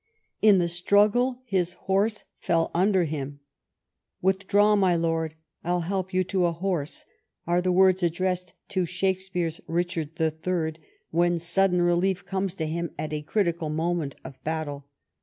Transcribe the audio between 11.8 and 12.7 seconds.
relief comes to